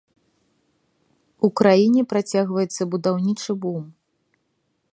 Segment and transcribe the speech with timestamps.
[1.47, 3.83] У краіне працягваецца будаўнічы бум.